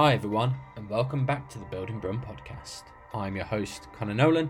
[0.00, 2.84] Hi, everyone, and welcome back to the Building Brum podcast.
[3.12, 4.48] I'm your host, Connor Nolan,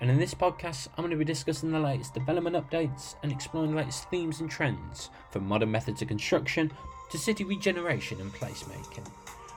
[0.00, 3.72] and in this podcast, I'm going to be discussing the latest development updates and exploring
[3.72, 6.70] the latest themes and trends from modern methods of construction
[7.10, 9.04] to city regeneration and placemaking.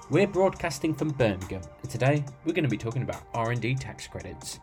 [0.09, 4.59] We're broadcasting from Birmingham, and today we're going to be talking about R&D tax credits.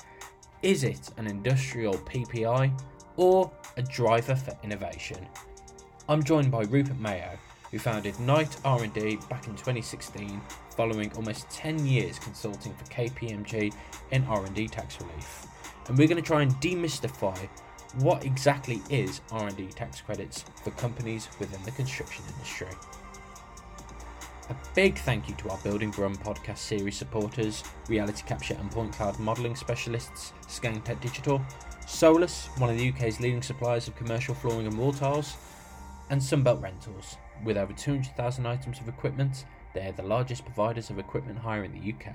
[0.63, 2.77] Is it an industrial PPI
[3.17, 5.29] or a driver for innovation?
[6.09, 7.39] I'm joined by Rupert Mayo,
[7.71, 10.41] who founded Knight R&D back in 2016
[10.77, 13.75] following almost 10 years consulting for KPMG
[14.11, 15.47] in R&D tax relief.
[15.89, 17.49] And we're going to try and demystify
[17.99, 22.69] what exactly is R&D tax credits for companies within the construction industry.
[24.51, 28.93] A big thank you to our Building Brum podcast series supporters, Reality Capture and Point
[28.93, 31.41] Cloud modelling specialists, Scantech Digital,
[31.87, 35.37] Solus, one of the UK's leading suppliers of commercial flooring and wall tiles,
[36.11, 37.17] and Sunbelt Rentals.
[37.45, 41.73] With over 200,000 items of equipment, they are the largest providers of equipment hire in
[41.73, 42.15] the UK.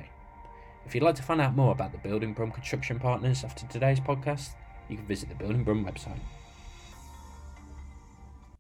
[0.86, 4.00] If you'd like to find out more about the Building Brum construction partners after today's
[4.00, 4.50] podcast,
[4.90, 6.20] you can visit the Building Brum website.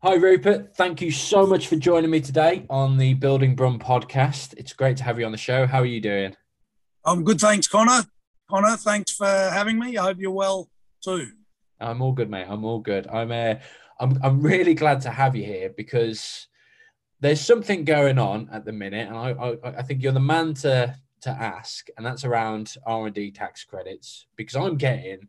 [0.03, 0.75] Hi, Rupert.
[0.75, 4.53] Thank you so much for joining me today on the Building Brum podcast.
[4.57, 5.65] It's great to have you on the show.
[5.65, 6.35] How are you doing?
[7.05, 8.03] I'm good, thanks, Connor.
[8.49, 9.97] Connor, thanks for having me.
[9.97, 10.69] I hope you're well
[11.03, 11.31] too.
[11.79, 12.47] I'm all good, mate.
[12.49, 13.07] I'm all good.
[13.07, 13.55] I'm uh,
[13.99, 16.46] I'm I'm really glad to have you here because
[17.19, 20.53] there's something going on at the minute, and I I, I think you're the man
[20.55, 25.27] to to ask, and that's around R and D tax credits because I'm getting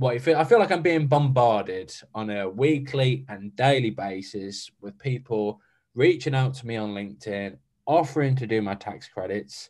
[0.00, 4.98] what feel, I feel like I'm being bombarded on a weekly and daily basis with
[4.98, 5.60] people
[5.94, 9.68] reaching out to me on LinkedIn, offering to do my tax credits.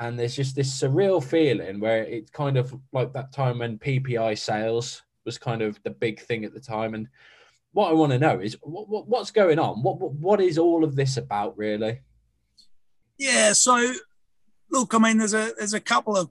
[0.00, 4.36] And there's just this surreal feeling where it's kind of like that time when PPI
[4.36, 6.94] sales was kind of the big thing at the time.
[6.94, 7.08] And
[7.72, 9.82] what I want to know is what, what, what's going on?
[9.82, 12.00] What, what what is all of this about, really?
[13.18, 13.52] Yeah.
[13.52, 13.92] So,
[14.70, 16.30] look, I mean, there's a there's a couple of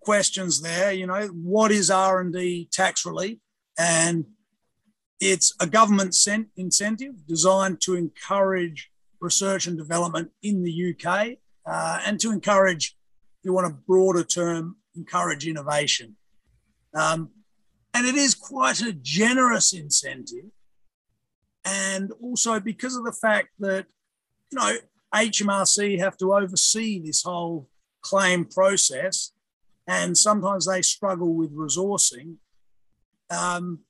[0.00, 0.92] questions there.
[0.92, 3.38] You know, what is R and D tax relief?
[3.78, 4.26] And
[5.20, 6.16] it's a government
[6.56, 8.90] incentive designed to encourage
[9.20, 12.96] research and development in the UK uh, and to encourage,
[13.40, 16.16] if you want a broader term, encourage innovation.
[16.94, 17.30] Um,
[17.94, 20.50] and it is quite a generous incentive.
[21.64, 23.86] And also because of the fact that,
[24.50, 24.76] you know,
[25.14, 27.68] HMRC have to oversee this whole
[28.02, 29.32] claim process
[29.86, 32.36] and sometimes they struggle with resourcing.
[33.30, 33.80] Um,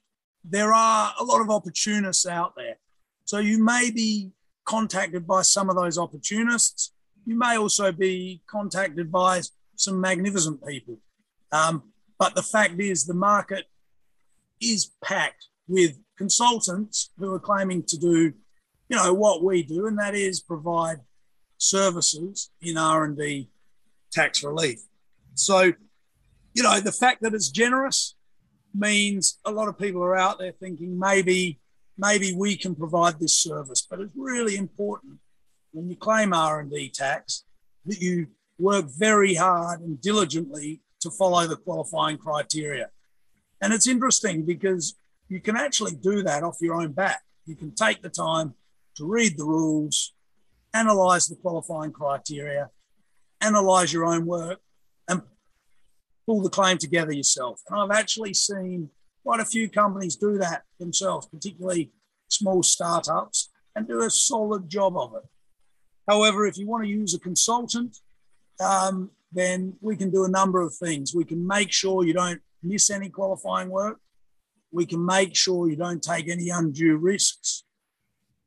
[0.45, 2.77] there are a lot of opportunists out there.
[3.25, 4.33] So you may be
[4.65, 6.93] contacted by some of those opportunists.
[7.25, 9.43] You may also be contacted by
[9.77, 10.99] some magnificent people.
[11.53, 13.65] Um, but the fact is, the market
[14.61, 18.33] is packed with consultants who are claiming to do,
[18.89, 20.99] you know, what we do, and that is provide
[21.59, 23.49] services in R and D
[24.13, 24.81] tax relief.
[25.35, 25.73] So,
[26.55, 28.15] you know, the fact that it's generous
[28.75, 31.59] means a lot of people are out there thinking maybe
[31.97, 33.87] maybe we can provide this service.
[33.89, 35.19] But it's really important
[35.73, 37.45] when you claim R&D tax
[37.87, 42.91] that you work very hard and diligently to follow the qualifying criteria.
[43.61, 44.97] And it's interesting because
[45.29, 47.23] you can actually do that off your own back.
[47.47, 48.55] You can take the time
[48.97, 50.13] to read the rules,
[50.73, 52.71] analyze the qualifying criteria,
[53.41, 54.61] analyze your own work,
[55.09, 55.23] and
[56.27, 57.61] pull the claim together yourself.
[57.69, 58.91] And I've actually seen
[59.23, 61.93] quite a few companies do that themselves, particularly
[62.29, 65.29] small startups, and do a solid job of it.
[66.09, 67.99] However, if you want to use a consultant,
[68.61, 71.15] um, then we can do a number of things.
[71.15, 73.99] We can make sure you don't miss any qualifying work.
[74.75, 77.63] We can make sure you don't take any undue risks.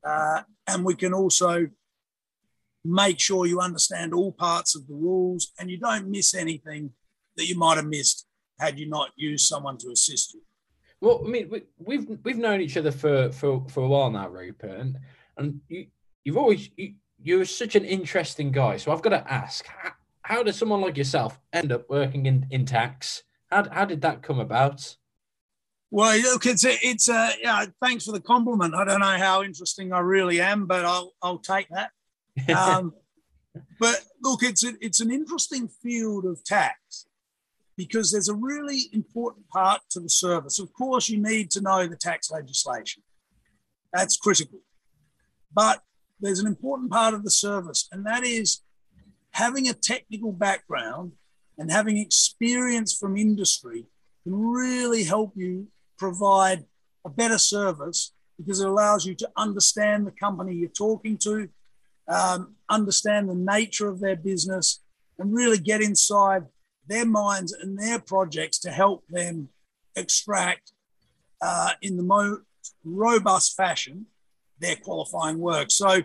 [0.06, 1.68] Uh, and we can also
[2.84, 6.92] make sure you understand all parts of the rules and you don't miss anything
[7.38, 8.26] that you might have missed
[8.60, 10.42] had you not used someone to assist you.
[11.00, 14.28] Well, I mean, we, we've we've known each other for for, for a while now,
[14.28, 14.98] Rupert, and
[15.38, 15.88] and you
[16.24, 18.78] you've always you, you're such an interesting guy.
[18.78, 19.92] So I've got to ask, how,
[20.24, 23.24] how does someone like yourself end up working in in tax?
[23.52, 24.98] How how did that come about?
[25.90, 27.66] Well, look, it's a, it's a, yeah.
[27.82, 28.76] Thanks for the compliment.
[28.76, 31.92] I don't know how interesting I really am, but I'll I'll take that.
[32.56, 32.94] Um,
[33.80, 37.08] but look, it's a, it's an interesting field of tax
[37.76, 40.60] because there's a really important part to the service.
[40.60, 43.02] Of course, you need to know the tax legislation.
[43.92, 44.60] That's critical.
[45.54, 45.82] But
[46.20, 48.62] there's an important part of the service, and that is
[49.32, 51.14] having a technical background
[51.58, 53.86] and having experience from industry
[54.24, 56.66] can really help you provide
[57.06, 61.50] a better service because it allows you to understand the company you're talking to
[62.08, 64.82] um, understand the nature of their business,
[65.20, 66.46] and really get inside
[66.88, 69.50] their minds and their projects to help them
[69.96, 70.72] extract
[71.42, 72.42] uh, in the most
[72.84, 74.06] robust fashion
[74.60, 75.70] their qualifying work.
[75.70, 76.02] So,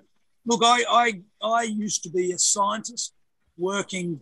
[0.46, 3.14] look, I, I, I used to be a scientist
[3.56, 4.20] working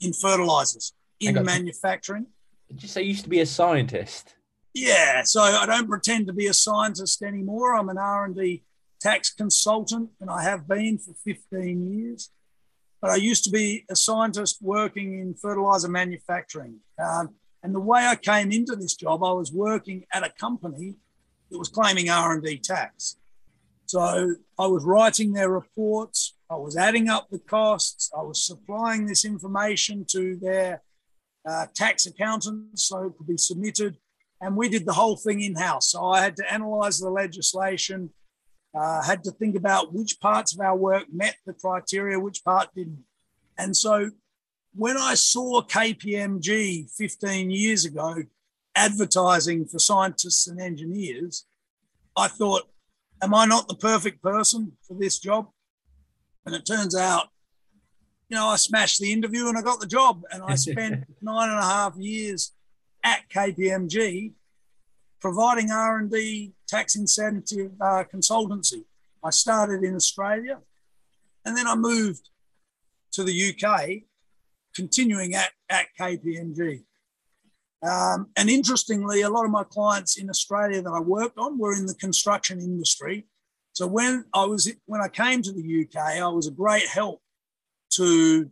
[0.00, 2.26] in fertilizers in manufacturing.
[2.68, 4.35] Did you say you used to be a scientist?
[4.76, 7.74] Yeah, so I don't pretend to be a scientist anymore.
[7.74, 8.62] I'm an R&D
[9.00, 12.30] tax consultant, and I have been for 15 years.
[13.00, 16.80] But I used to be a scientist working in fertilizer manufacturing.
[17.02, 20.96] Um, and the way I came into this job, I was working at a company
[21.50, 23.16] that was claiming R&D tax.
[23.86, 29.06] So I was writing their reports, I was adding up the costs, I was supplying
[29.06, 30.82] this information to their
[31.48, 33.96] uh, tax accountants so it could be submitted.
[34.40, 35.90] And we did the whole thing in house.
[35.90, 38.10] So I had to analyze the legislation,
[38.78, 42.68] uh, had to think about which parts of our work met the criteria, which part
[42.74, 43.04] didn't.
[43.58, 44.10] And so
[44.74, 48.24] when I saw KPMG 15 years ago
[48.74, 51.46] advertising for scientists and engineers,
[52.14, 52.64] I thought,
[53.22, 55.48] am I not the perfect person for this job?
[56.44, 57.28] And it turns out,
[58.28, 60.22] you know, I smashed the interview and I got the job.
[60.30, 62.52] And I spent nine and a half years
[63.06, 64.32] at KPMG
[65.20, 68.84] providing R&D tax incentive uh, consultancy.
[69.24, 70.58] I started in Australia
[71.44, 72.28] and then I moved
[73.12, 74.02] to the UK,
[74.74, 76.82] continuing at, at KPMG.
[77.82, 81.74] Um, and interestingly, a lot of my clients in Australia that I worked on were
[81.74, 83.26] in the construction industry.
[83.72, 87.22] So when I was when I came to the UK, I was a great help
[87.90, 88.50] to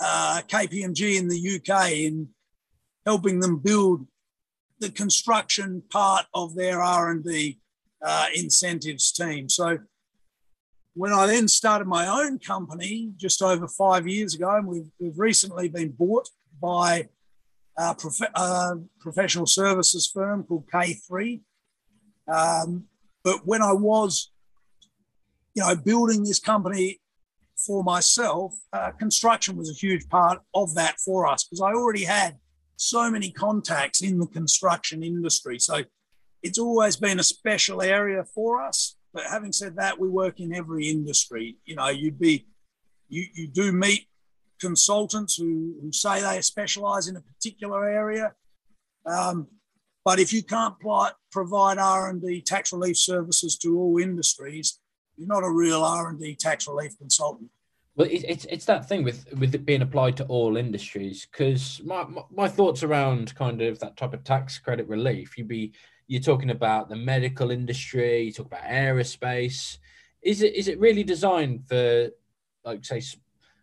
[0.00, 2.28] uh, KPMG in the UK in
[3.06, 4.06] helping them build
[4.78, 7.58] the construction part of their R&D
[8.02, 9.48] uh, incentives team.
[9.48, 9.78] So
[10.94, 15.18] when I then started my own company just over five years ago, and we've, we've
[15.18, 16.28] recently been bought
[16.60, 17.08] by
[17.76, 21.40] a prof- professional services firm called K3.
[22.28, 22.84] Um,
[23.22, 24.30] but when I was,
[25.54, 27.00] you know, building this company
[27.56, 32.04] for myself, uh, construction was a huge part of that for us because I already
[32.04, 32.36] had
[32.80, 35.58] so many contacts in the construction industry.
[35.58, 35.82] So
[36.42, 38.96] it's always been a special area for us.
[39.12, 41.58] But having said that, we work in every industry.
[41.66, 42.46] You know, you'd be,
[43.08, 44.06] you, you do meet
[44.60, 48.32] consultants who, who say they specialize in a particular area.
[49.04, 49.48] Um,
[50.02, 50.74] but if you can't
[51.30, 54.78] provide R&D tax relief services to all industries,
[55.18, 57.50] you're not a real R&D tax relief consultant.
[57.96, 62.04] Well, it's it's that thing with with it being applied to all industries because my,
[62.04, 65.36] my, my thoughts around kind of that type of tax credit relief.
[65.36, 65.72] You'd be
[66.06, 68.22] you're talking about the medical industry.
[68.22, 69.78] You talk about aerospace.
[70.22, 72.10] Is it is it really designed for
[72.64, 73.02] like say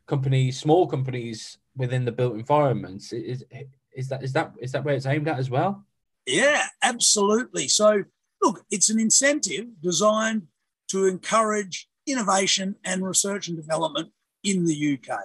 [0.08, 3.14] companies, small companies within the built environments?
[3.14, 3.46] Is
[3.94, 5.86] is that is that is that where it's aimed at as well?
[6.26, 7.70] Yeah, absolutely.
[7.70, 8.04] So
[8.42, 10.48] look, it's an incentive designed
[10.90, 14.12] to encourage innovation and research and development
[14.50, 15.20] in the UK.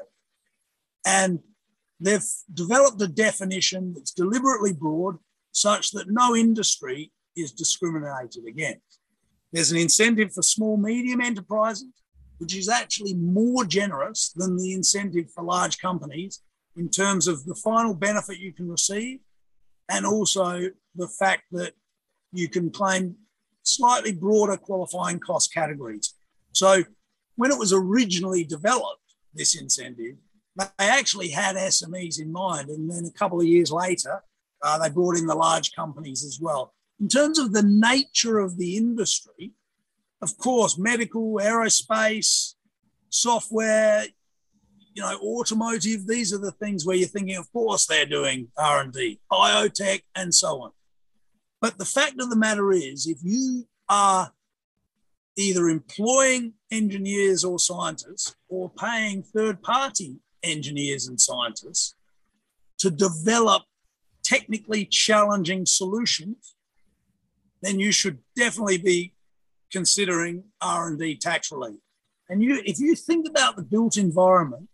[1.05, 1.41] And
[2.01, 5.19] they've developed a definition that's deliberately broad
[5.53, 9.01] such that no industry is discriminated against.
[9.53, 11.93] There's an incentive for small, medium enterprises,
[12.39, 16.43] which is actually more generous than the incentive for large companies
[16.77, 19.21] in terms of the final benefit you can receive
[19.91, 21.73] and also the fact that
[22.33, 23.15] you can claim
[23.63, 26.15] slightly broader qualifying cost categories.
[26.53, 26.83] So
[27.37, 29.02] when it was originally developed,
[29.35, 30.17] this incentive.
[30.57, 32.69] They actually had SMEs in mind.
[32.69, 34.23] And then a couple of years later,
[34.63, 36.75] uh, they brought in the large companies as well.
[37.01, 39.53] In terms of the nature of the industry,
[40.21, 42.55] of course, medical, aerospace,
[43.09, 44.05] software,
[44.95, 49.21] you know, automotive, these are the things where you're thinking, of course, they're doing R&D,
[49.31, 50.71] biotech, and so on.
[51.61, 54.33] But the fact of the matter is, if you are
[55.37, 61.95] either employing engineers or scientists or paying third party engineers and scientists
[62.79, 63.63] to develop
[64.25, 66.55] technically challenging solutions
[67.63, 69.15] then you should definitely be
[69.71, 71.81] considering r&d tax relief.
[72.29, 74.69] And you if you think about the built environment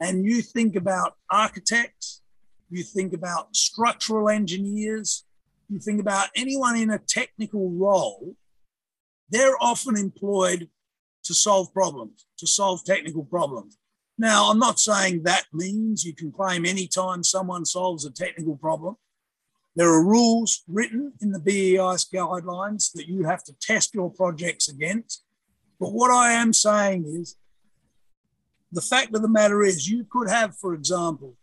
[0.00, 2.22] and you think about architects
[2.70, 5.24] you think about structural engineers
[5.68, 8.34] you think about anyone in a technical role
[9.32, 10.68] they're often employed
[11.24, 13.78] to solve problems, to solve technical problems.
[14.18, 18.96] Now, I'm not saying that means you can claim anytime someone solves a technical problem.
[19.74, 24.68] There are rules written in the BEIS guidelines that you have to test your projects
[24.68, 25.24] against.
[25.80, 27.36] But what I am saying is
[28.70, 31.36] the fact of the matter is, you could have, for example,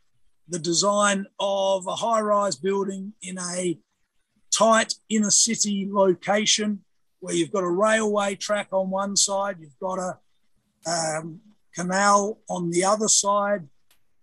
[0.47, 3.79] the design of a high rise building in a
[4.55, 6.83] tight inner city location
[7.19, 10.17] where you've got a railway track on one side, you've got a
[10.89, 11.41] um,
[11.75, 13.67] canal on the other side,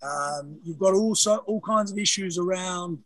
[0.03, 2.99] um, you've got also all kinds of issues around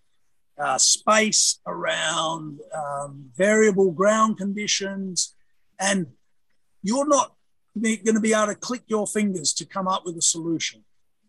[0.58, 5.34] uh, space, around um, variable ground conditions,
[5.78, 6.06] and
[6.82, 7.34] you're not
[7.74, 10.84] going to be able to click your fingers to come up with a solution.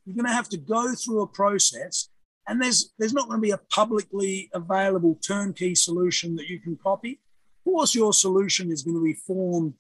[0.06, 2.10] You're going to have to go through a process,
[2.48, 6.78] and there's there's not going to be a publicly available turnkey solution that you can
[6.82, 7.22] copy.
[7.64, 9.74] Course, your solution is going to be formed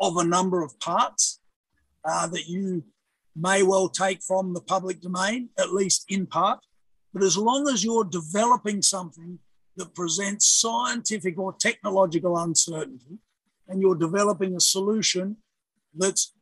[0.00, 1.40] of a number of parts
[2.04, 2.84] uh, that you
[3.36, 6.60] may well take from the public domain, at least in part.
[7.12, 9.38] But as long as you're developing something
[9.76, 13.18] that presents scientific or technological uncertainty,
[13.68, 15.36] and you're developing a solution
[15.94, 16.32] that's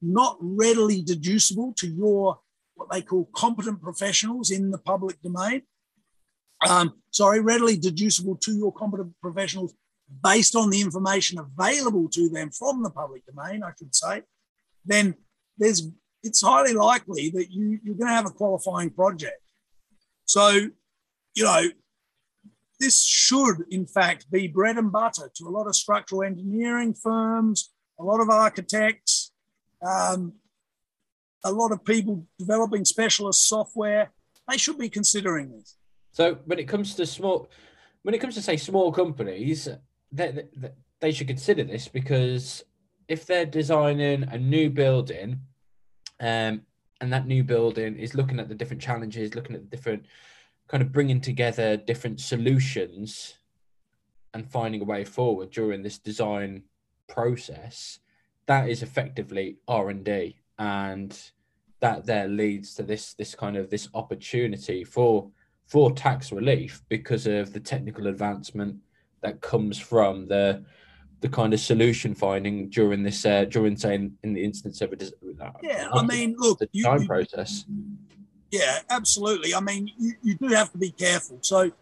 [0.00, 2.40] not readily deducible to your
[2.74, 5.62] what they call competent professionals in the public domain.
[6.68, 9.74] Um, sorry, readily deducible to your competent professionals
[10.22, 14.22] based on the information available to them from the public domain, I should say,
[14.84, 15.14] then
[15.58, 15.88] there's
[16.22, 19.42] it's highly likely that you, you're going to have a qualifying project.
[20.24, 20.50] So,
[21.34, 21.62] you know,
[22.78, 27.70] this should, in fact, be bread and butter to a lot of structural engineering firms,
[27.98, 29.32] a lot of architects,
[29.82, 30.34] um,
[31.44, 34.12] a lot of people developing specialist software.
[34.48, 35.76] They should be considering this.
[36.12, 37.48] So, when it comes to small,
[38.02, 39.68] when it comes to say small companies,
[40.12, 42.64] they, they, they should consider this because
[43.08, 45.40] if they're designing a new building
[46.20, 46.62] um,
[47.00, 50.06] and that new building is looking at the different challenges, looking at the different
[50.68, 53.34] kind of bringing together different solutions
[54.32, 56.62] and finding a way forward during this design
[57.08, 57.98] process.
[58.46, 61.18] That is effectively R and D, and
[61.80, 65.30] that there leads to this this kind of this opportunity for
[65.66, 68.76] for tax relief because of the technical advancement
[69.22, 70.64] that comes from the
[71.20, 75.44] the kind of solution finding during this uh, during saying in the instance of a
[75.44, 77.64] uh, yeah i mean look the design you, process.
[78.52, 79.54] Yeah absolutely.
[79.54, 81.38] I mean you, you do have to be careful.
[81.40, 81.72] So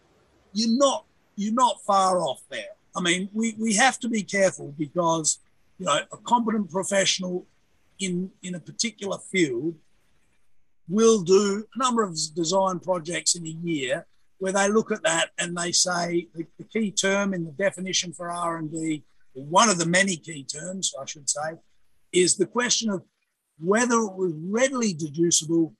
[0.53, 1.05] you're not
[1.35, 2.73] you're not far off there.
[2.95, 5.39] I mean we, we have to be careful because
[5.77, 7.45] you know a competent professional
[7.99, 9.75] in in a particular field
[10.87, 14.05] will do a number of design projects in a year
[14.41, 18.11] where they look at that and they say the, the key term in the definition
[18.11, 21.57] for r&d one of the many key terms, I should say,
[22.11, 23.03] is the question of
[23.59, 25.73] whether it was readily deducible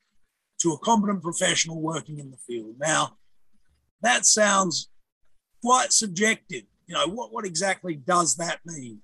[0.61, 2.75] to a competent professional working in the field.
[2.79, 3.17] Now,
[4.01, 4.89] that sounds
[5.63, 6.63] quite subjective.
[6.87, 8.99] You know, what, what exactly does that mean?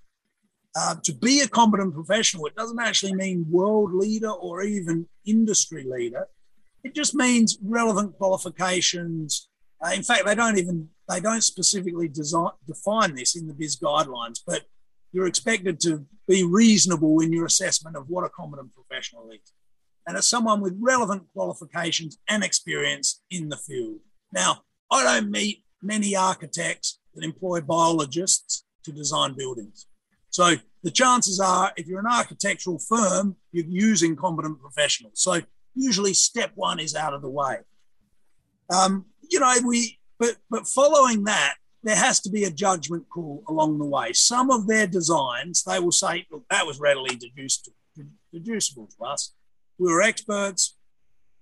[0.76, 5.86] Uh, to be a competent professional, it doesn't actually mean world leader or even industry
[5.90, 6.28] leader.
[6.88, 9.50] It just means relevant qualifications.
[9.86, 13.78] Uh, in fact, they don't even they don't specifically design, define this in the BIS
[13.78, 14.62] guidelines, but
[15.12, 19.52] you're expected to be reasonable in your assessment of what a competent professional is.
[20.06, 24.00] And as someone with relevant qualifications and experience in the field.
[24.32, 29.88] Now, I don't meet many architects that employ biologists to design buildings.
[30.30, 35.22] So the chances are, if you're an architectural firm, you're using competent professionals.
[35.22, 35.42] So
[35.78, 37.58] usually step one is out of the way.
[38.74, 43.44] Um, you know, we but but following that, there has to be a judgment call
[43.48, 44.14] along the way.
[44.14, 47.70] Some of their designs, they will say, look, that was readily deduced,
[48.34, 49.34] deducible to us.
[49.78, 50.76] We were experts.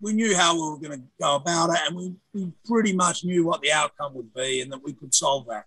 [0.02, 3.24] We knew how we were going to go about it, and we, we pretty much
[3.24, 5.66] knew what the outcome would be and that we could solve that.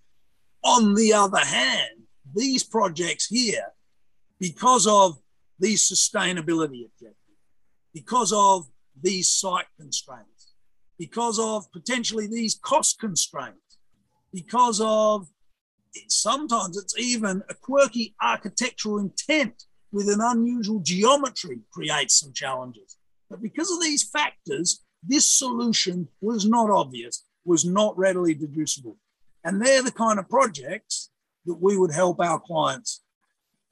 [0.63, 2.03] On the other hand,
[2.35, 3.73] these projects here,
[4.39, 5.19] because of
[5.59, 7.18] these sustainability objectives,
[7.93, 8.67] because of
[9.01, 10.55] these site constraints,
[10.99, 13.79] because of potentially these cost constraints,
[14.33, 15.29] because of
[16.09, 22.99] sometimes it's even a quirky architectural intent with an unusual geometry creates some challenges.
[23.31, 28.97] But because of these factors, this solution was not obvious, was not readily deducible.
[29.45, 31.11] And they're the kind of projects
[31.47, 33.03] that we would help our clients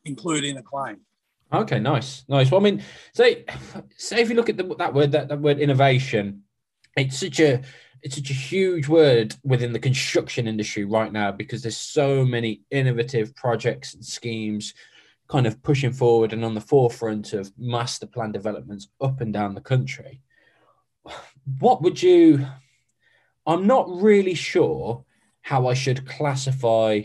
[0.04, 0.99] include in a claim.
[1.53, 2.50] Okay, nice, nice.
[2.50, 3.45] Well, I mean, say,
[3.97, 6.43] say if you look at the, that word, that, that word innovation,
[6.97, 7.62] it's such a
[8.03, 12.62] it's such a huge word within the construction industry right now because there's so many
[12.71, 14.75] innovative projects and schemes
[15.29, 19.55] kind of pushing forward and on the forefront of master plan developments up and down
[19.55, 20.21] the country.
[21.59, 22.47] What would you?
[23.47, 25.05] I'm not really sure
[25.43, 27.03] how I should classify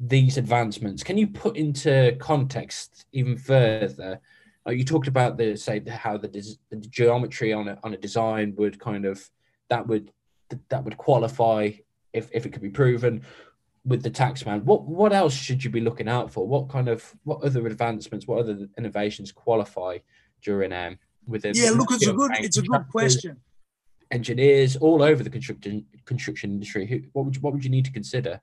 [0.00, 1.02] these advancements.
[1.02, 4.20] Can you put into context even further?
[4.70, 8.78] you talked about the say how the, the geometry on a on a design would
[8.78, 9.30] kind of
[9.70, 10.12] that would
[10.68, 11.70] that would qualify
[12.12, 13.22] if if it could be proven
[13.84, 14.62] with the taxman.
[14.64, 16.46] What what else should you be looking out for?
[16.46, 19.98] What kind of what other advancements, what other innovations qualify
[20.42, 21.52] during um within?
[21.54, 23.38] Yeah, look, it's a good it's a good question.
[24.10, 26.86] Engineers all over the construction construction industry.
[26.86, 28.40] Who, what would you, what would you need to consider?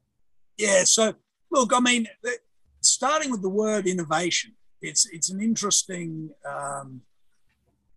[0.57, 1.15] Yeah, so
[1.55, 2.07] look, I mean,
[2.81, 7.01] starting with the word innovation, it's it's an interesting um,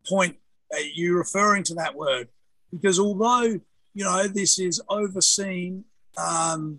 [0.07, 0.37] point
[0.71, 2.29] that you referring to that word
[2.71, 3.61] because although
[3.95, 5.85] you know this is overseen
[6.17, 6.79] um,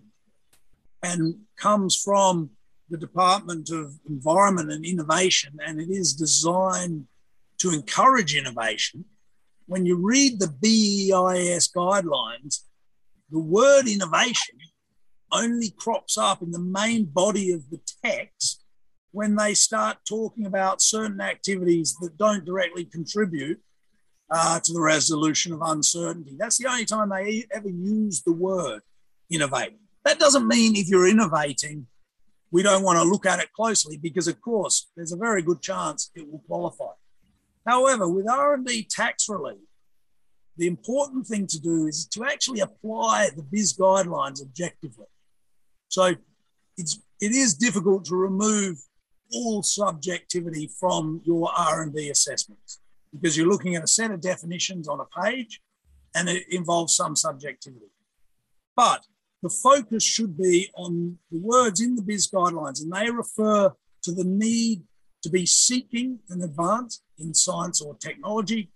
[1.04, 2.50] and comes from
[2.90, 7.06] the Department of Environment and Innovation, and it is designed
[7.60, 9.06] to encourage innovation.
[9.68, 12.64] When you read the BEIS guidelines,
[13.30, 14.58] the word innovation
[15.32, 18.64] only crops up in the main body of the text
[19.12, 23.60] when they start talking about certain activities that don't directly contribute
[24.30, 26.36] uh, to the resolution of uncertainty.
[26.38, 28.82] That's the only time they ever use the word
[29.30, 29.74] innovate.
[30.06, 31.88] That doesn't mean if you're innovating,
[32.52, 35.62] we don't want to look at it closely because, of course, there's a very good
[35.62, 36.94] chance it will qualify.
[37.66, 39.60] However, with R&D tax relief,
[40.58, 45.06] the important thing to do is to actually apply the BIS guidelines objectively.
[45.89, 46.15] So
[46.77, 48.77] it's it is difficult to remove
[49.34, 52.79] all subjectivity from your R&D assessments
[53.12, 55.62] because you're looking at a set of definitions on a page
[56.15, 57.91] and it involves some subjectivity.
[58.75, 59.05] But
[59.43, 64.12] the focus should be on the words in the BIS guidelines, and they refer to
[64.12, 64.84] the need
[65.22, 68.72] to be seeking an advance in science or technology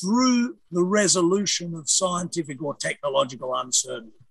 [0.00, 4.21] through the resolution of scientific or technological uncertainty.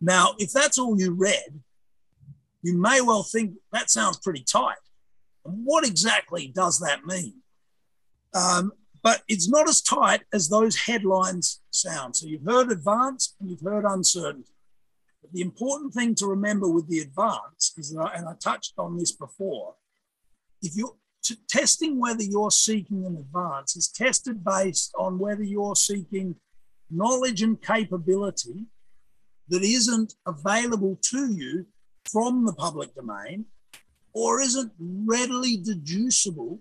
[0.00, 1.60] Now, if that's all you read,
[2.62, 4.76] you may well think that sounds pretty tight.
[5.42, 7.34] What exactly does that mean?
[8.34, 8.72] Um,
[9.02, 12.16] but it's not as tight as those headlines sound.
[12.16, 14.52] So you've heard advance and you've heard uncertainty.
[15.22, 18.98] But the important thing to remember with the advance is that, and I touched on
[18.98, 19.74] this before,
[20.60, 25.76] if you're t- testing whether you're seeking an advance is tested based on whether you're
[25.76, 26.34] seeking
[26.90, 28.66] knowledge and capability
[29.48, 31.66] that isn't available to you
[32.10, 33.46] from the public domain
[34.12, 36.58] or isn't readily deducible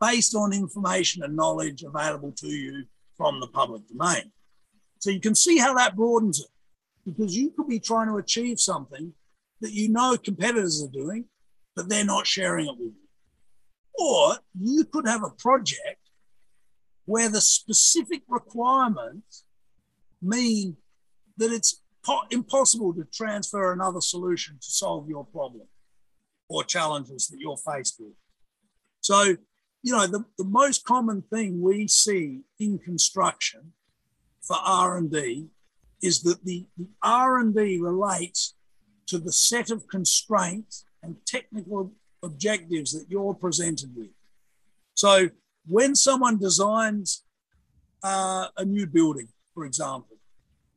[0.00, 2.84] based on information and knowledge available to you
[3.16, 4.32] from the public domain.
[4.98, 6.48] So you can see how that broadens it
[7.04, 9.12] because you could be trying to achieve something
[9.60, 11.26] that you know competitors are doing,
[11.76, 13.08] but they're not sharing it with you.
[13.98, 16.00] Or you could have a project
[17.04, 19.44] where the specific requirements
[20.20, 20.76] mean
[21.36, 21.81] that it's
[22.30, 25.66] impossible to transfer another solution to solve your problem
[26.48, 28.12] or challenges that you're faced with.
[29.00, 29.36] So,
[29.82, 33.72] you know, the, the most common thing we see in construction
[34.42, 35.48] for R&D
[36.02, 38.54] is that the, the R&D relates
[39.06, 44.10] to the set of constraints and technical objectives that you're presented with.
[44.94, 45.30] So
[45.66, 47.24] when someone designs
[48.02, 50.11] uh, a new building, for example,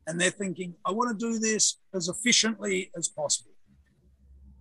[0.07, 3.51] and they're thinking, I want to do this as efficiently as possible.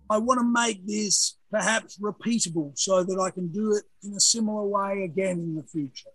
[0.09, 4.19] I want to make this perhaps repeatable so that I can do it in a
[4.19, 6.09] similar way again in the future.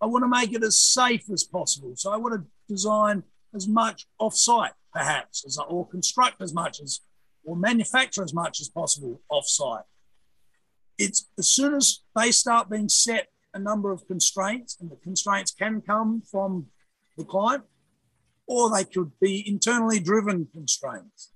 [0.00, 1.92] I want to make it as safe as possible.
[1.96, 3.22] So I want to design
[3.54, 7.00] as much off-site, perhaps, as or construct as much as
[7.44, 9.84] or manufacture as much as possible off-site.
[10.98, 15.52] It's as soon as they start being set a number of constraints, and the constraints
[15.52, 16.66] can come from
[17.16, 17.64] the client,
[18.46, 21.32] or they could be internally driven constraints.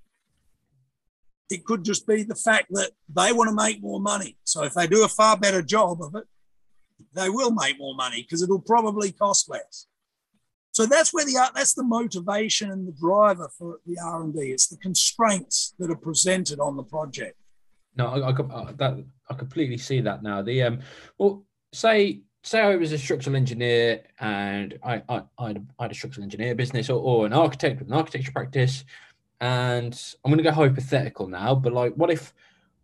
[1.50, 4.36] It could just be the fact that they want to make more money.
[4.44, 6.24] So if they do a far better job of it,
[7.14, 9.86] they will make more money because it'll probably cost less.
[10.72, 14.52] So that's where the that's the motivation and the driver for the R and D.
[14.52, 17.36] It's the constraints that are presented on the project.
[17.96, 20.42] No, I, I, uh, that I completely see that now.
[20.42, 20.80] The um,
[21.18, 25.94] well, say say I was a structural engineer and I I, I, had, had a
[25.94, 28.84] structural engineer business or, or an architect with an architecture practice,
[29.40, 31.54] and I'm going to go hypothetical now.
[31.54, 32.32] But like, what if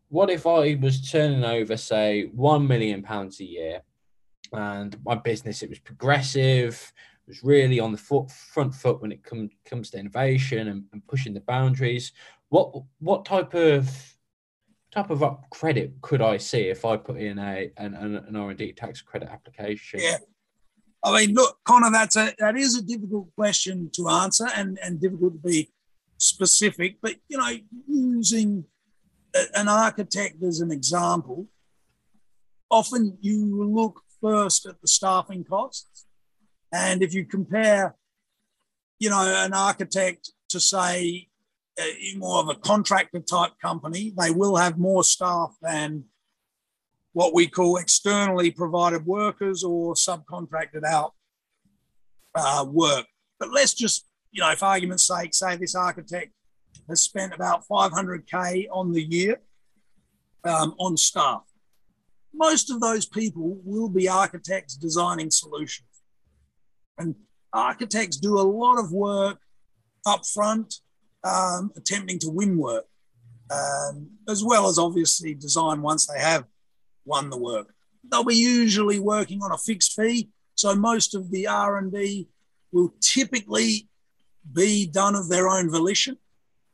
[0.09, 3.83] what if I was turning over say one million pounds a year,
[4.53, 6.93] and my business it was progressive
[7.27, 11.07] was really on the foot, front foot when it come, comes to innovation and, and
[11.07, 12.13] pushing the boundaries.
[12.49, 14.16] What what type of
[14.93, 18.51] type of up credit could I see if I put in a an, an R
[18.51, 20.01] and D tax credit application?
[20.03, 20.19] Yeah,
[21.05, 25.01] I mean, look, Connor, that's a that is a difficult question to answer and and
[25.01, 25.71] difficult to be
[26.19, 26.97] specific.
[27.01, 27.51] But you know,
[27.87, 28.65] using
[29.55, 31.47] an architect as an example,
[32.71, 36.07] often you look first at the staffing costs.
[36.73, 37.95] And if you compare,
[38.99, 41.29] you know, an architect to say
[42.17, 46.05] more of a contractor type company, they will have more staff than
[47.13, 51.15] what we call externally provided workers or subcontracted out
[52.35, 53.07] uh, work.
[53.39, 56.33] But let's just, you know, for argument's sake, say this architect
[56.89, 59.41] has spent about 500K on the year
[60.45, 61.43] um, on staff.
[62.35, 65.89] Most of those people will be architects designing solutions.
[66.99, 67.15] And
[67.53, 69.39] architects do a lot of work
[70.07, 70.81] up front,
[71.27, 72.87] um, attempting to win work,
[73.51, 76.45] um, as well as obviously design once they have
[77.05, 77.75] won the work.
[78.09, 82.29] They'll be usually working on a fixed fee, so most of the R&D
[82.73, 83.89] will typically
[84.53, 86.17] be done of their own volition.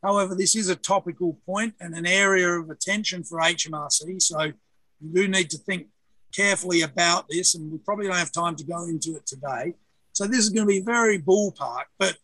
[0.03, 4.21] However, this is a topical point and an area of attention for HMRC.
[4.21, 5.87] So you do need to think
[6.33, 9.73] carefully about this, and we probably don't have time to go into it today.
[10.11, 12.17] So this is going to be very ballpark, but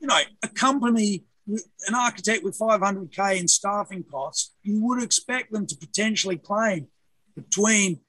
[0.00, 5.66] you know, a company, an architect with 500k in staffing costs, you would expect them
[5.66, 6.88] to potentially claim
[7.36, 8.00] between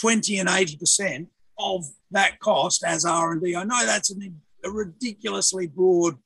[0.00, 1.28] 20 and 80 percent
[1.58, 3.56] of that cost as R&D.
[3.56, 6.16] I know that's an, a ridiculously broad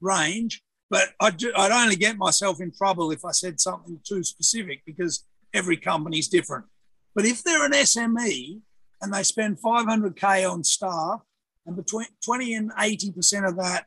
[0.00, 4.82] range, but I'd, I'd only get myself in trouble if I said something too specific
[4.86, 6.66] because every company's different.
[7.14, 8.60] But if they're an SME
[9.00, 11.20] and they spend 500K on staff
[11.64, 13.86] and between 20 and 80% of that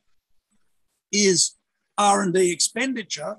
[1.12, 1.56] is
[2.00, 3.36] R&D expenditure,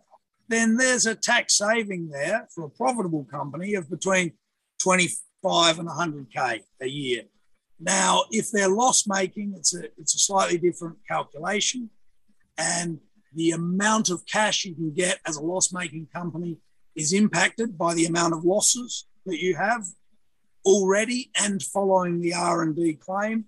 [0.49, 4.33] then there's a tax saving there for a profitable company of between
[4.83, 7.23] 25 and 100K a year.
[7.81, 11.89] Now, if they're loss making, it's a, it's a slightly different calculation.
[12.59, 12.99] And
[13.35, 16.59] the amount of cash you can get as a loss making company
[16.95, 19.87] is impacted by the amount of losses that you have
[20.67, 23.47] already and following the R&D claim.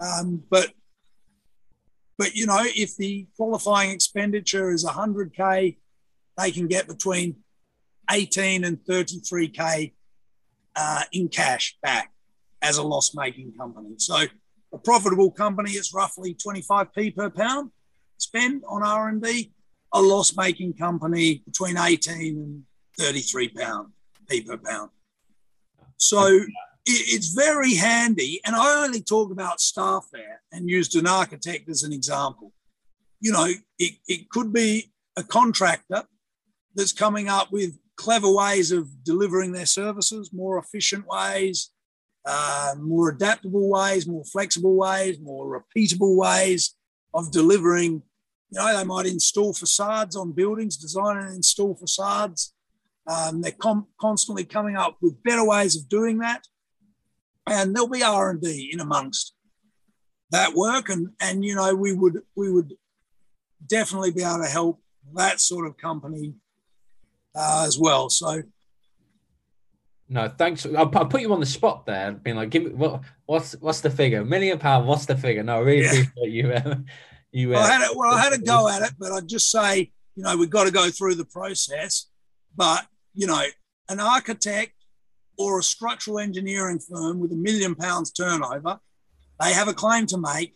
[0.00, 0.72] Um, but
[2.22, 5.76] but you know, if the qualifying expenditure is 100k,
[6.38, 7.34] they can get between
[8.08, 9.92] 18 and 33k
[10.76, 12.12] uh, in cash back
[12.62, 13.94] as a loss-making company.
[13.96, 14.22] So
[14.72, 17.72] a profitable company is roughly 25p per pound
[18.18, 19.50] spend on R&D,
[19.92, 22.62] a loss-making company between 18 and
[23.00, 23.88] 33 pound
[24.28, 24.90] p per pound.
[25.96, 26.38] So
[26.84, 28.40] it's very handy.
[28.44, 32.52] And I only talk about staff there and used an architect as an example.
[33.20, 33.46] You know,
[33.78, 36.04] it, it could be a contractor
[36.74, 41.70] that's coming up with clever ways of delivering their services, more efficient ways,
[42.24, 46.74] uh, more adaptable ways, more flexible ways, more repeatable ways
[47.14, 48.02] of delivering
[48.52, 52.54] you know, they might install facades on buildings, design and install facades.
[53.06, 56.46] Um, they're com- constantly coming up with better ways of doing that,
[57.46, 59.34] and there'll be R and D in amongst
[60.30, 60.88] that work.
[60.88, 62.74] And and you know, we would we would
[63.66, 64.80] definitely be able to help
[65.14, 66.34] that sort of company
[67.34, 68.10] uh, as well.
[68.10, 68.42] So.
[70.08, 70.66] No, thanks.
[70.66, 73.00] I'll, I'll, put you on the spot there, being like, "Give me what?
[73.24, 74.22] What's what's the figure?
[74.22, 74.86] Million pound?
[74.86, 75.92] What's the figure?" No, I really yeah.
[75.92, 76.52] appreciate you.
[76.52, 76.74] Uh,
[77.32, 79.50] you well, I had it, well, I had a go at it, but I'd just
[79.50, 82.10] say, you know, we've got to go through the process.
[82.54, 83.42] But, you know,
[83.88, 84.74] an architect
[85.38, 88.78] or a structural engineering firm with a million pounds turnover,
[89.40, 90.54] they have a claim to make.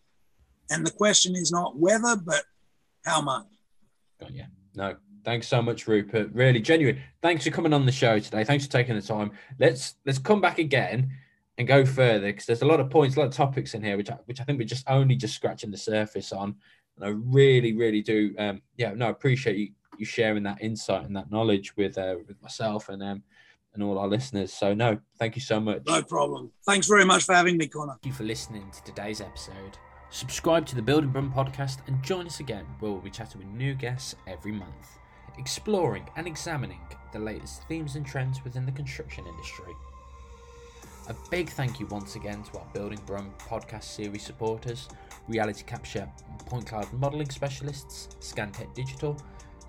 [0.70, 2.42] And the question is not whether, but
[3.04, 3.46] how much.
[4.20, 4.44] Got you.
[4.74, 6.30] No, thanks so much, Rupert.
[6.32, 7.00] Really genuine.
[7.22, 8.44] Thanks for coming on the show today.
[8.44, 9.30] Thanks for taking the time.
[9.58, 11.10] Let's let's come back again
[11.58, 13.96] and go further because there's a lot of points, a lot of topics in here
[13.96, 16.56] which I, which I think we're just only just scratching the surface on.
[16.96, 21.16] And I really, really do, um, yeah, no, appreciate you you sharing that insight and
[21.16, 23.22] that knowledge with uh, with myself and um
[23.76, 24.52] and all our listeners.
[24.52, 25.82] So no, thank you so much.
[25.86, 26.50] No problem.
[26.64, 27.92] Thanks very much for having me, Connor.
[27.92, 29.78] Thank you for listening to today's episode.
[30.10, 33.48] Subscribe to the Building Brum podcast and join us again where we'll be chatting with
[33.48, 34.98] new guests every month,
[35.38, 36.80] exploring and examining
[37.12, 39.72] the latest themes and trends within the construction industry.
[41.08, 44.88] A big thank you once again to our Building Brum podcast series supporters,
[45.28, 46.08] Reality Capture
[46.46, 49.16] Point Cloud modelling specialists, Scantech Digital,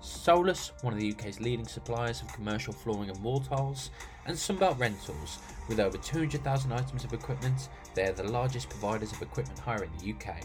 [0.00, 3.90] Solus, one of the UK's leading suppliers of commercial flooring and wall tiles,
[4.26, 9.22] and Sunbelt Rentals, with over 200,000 items of equipment, they are the largest providers of
[9.22, 10.36] equipment hire in the UK.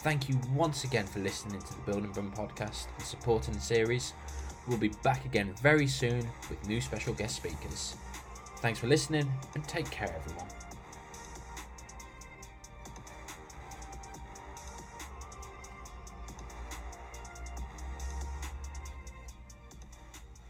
[0.00, 4.14] Thank you once again for listening to the Building Brum podcast and supporting the series.
[4.66, 7.96] We'll be back again very soon with new special guest speakers.
[8.58, 10.59] Thanks for listening and take care, everyone.